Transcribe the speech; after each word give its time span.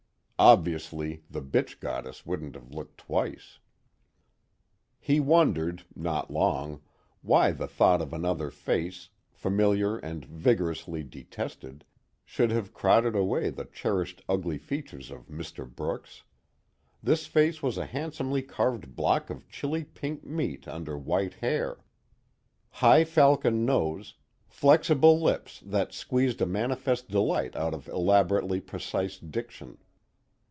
Obviously 0.43 1.21
the 1.29 1.39
bitch 1.43 1.79
goddess 1.79 2.25
wouldn't 2.25 2.55
have 2.55 2.71
looked 2.73 2.97
twice. 2.97 3.59
He 4.99 5.19
wondered 5.19 5.83
(not 5.95 6.31
long) 6.31 6.81
why 7.21 7.51
the 7.51 7.67
thought 7.67 8.01
of 8.01 8.11
another 8.11 8.49
face, 8.49 9.09
familiar 9.29 9.97
and 9.99 10.25
vigorously 10.25 11.03
detested, 11.03 11.85
should 12.25 12.49
have 12.49 12.73
crowded 12.73 13.15
away 13.15 13.51
the 13.51 13.65
cherished 13.65 14.23
ugly 14.27 14.57
features 14.57 15.11
of 15.11 15.27
Mr. 15.27 15.69
Brooks. 15.69 16.23
This 17.03 17.27
face 17.27 17.61
was 17.61 17.77
a 17.77 17.85
handsomely 17.85 18.41
carved 18.41 18.95
block 18.95 19.29
of 19.29 19.47
chilly 19.47 19.83
pink 19.83 20.23
meat 20.23 20.67
under 20.67 20.97
white 20.97 21.35
hair. 21.35 21.83
High 22.71 23.03
falcon 23.03 23.63
nose, 23.63 24.15
flexible 24.47 25.21
lips 25.21 25.61
that 25.63 25.93
squeezed 25.93 26.41
a 26.41 26.47
manifest 26.47 27.09
delight 27.09 27.55
out 27.55 27.75
of 27.75 27.87
elaborately 27.89 28.59
precise 28.59 29.19
diction. 29.19 29.77